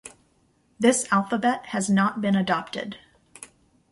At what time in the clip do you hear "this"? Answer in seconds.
0.79-1.07